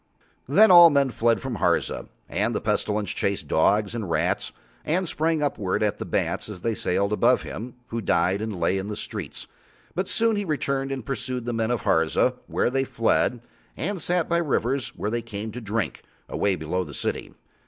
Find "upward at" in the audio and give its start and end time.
5.43-5.99